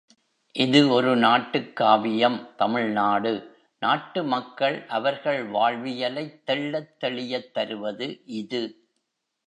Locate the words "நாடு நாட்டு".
2.91-4.23